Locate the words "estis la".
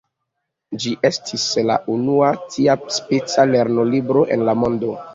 1.09-1.77